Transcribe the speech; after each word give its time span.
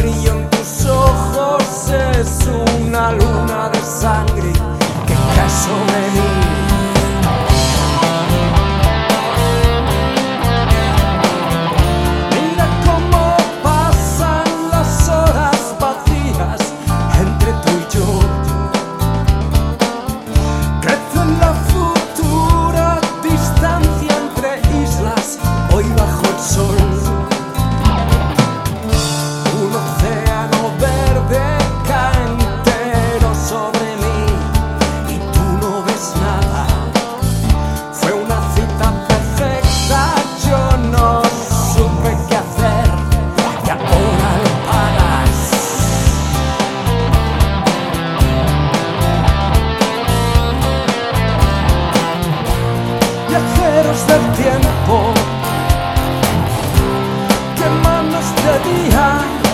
brillo 0.00 0.32
en 0.32 0.50
tus 0.50 0.86
ojos 0.86 1.90
es 1.90 2.48
una 2.80 3.12
luna 3.12 3.68
de 3.70 3.80
sangre 3.80 4.52
que 5.06 5.14
cae 5.34 5.50
sobre 5.50 6.10
mí. 6.14 6.29
del 53.90 54.32
tiempo, 54.34 55.12
qué 57.56 57.68
manos 57.82 58.24
de 58.36 58.88
día. 58.88 59.49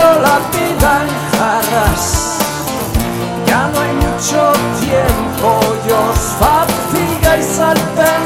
La 0.00 0.38
vida 0.50 1.02
en 1.02 1.38
jarras, 1.38 2.38
ya 3.46 3.68
no 3.68 3.80
hay 3.80 3.92
mucho 3.92 4.52
tiempo, 4.80 5.60
Dios 5.84 6.18
fatiga 6.38 7.36
y 7.36 7.42
salve. 7.42 8.19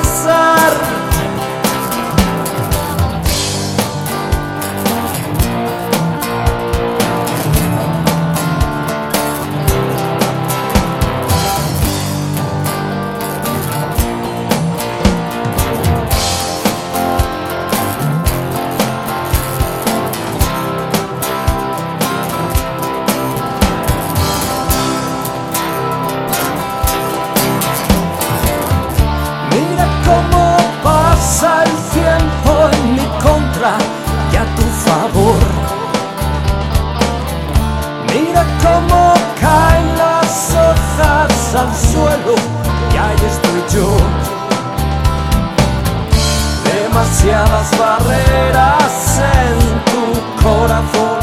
demasiadas 46.95 47.71
barreras 47.77 49.19
en 49.19 49.59
tu 49.91 50.05
corazón. 50.43 51.19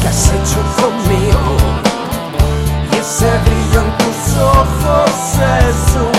Que 0.00 0.08
has 0.08 0.28
hecho 0.28 0.60
conmigo 0.80 1.56
y 2.92 2.96
ese 2.96 3.30
brillo 3.44 3.80
en 3.80 3.90
tus 3.98 4.36
ojos 4.38 5.12
es 5.38 5.96
un 5.96 6.13